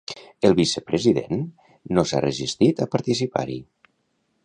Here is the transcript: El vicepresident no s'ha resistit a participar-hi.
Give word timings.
El 0.47 0.55
vicepresident 0.59 1.45
no 1.99 2.07
s'ha 2.13 2.25
resistit 2.27 2.85
a 2.87 2.91
participar-hi. 2.97 3.61